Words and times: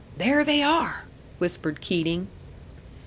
"There 0.17 0.43
they 0.43 0.63
are!" 0.63 1.05
whispered 1.37 1.79
Keating. 1.79 2.27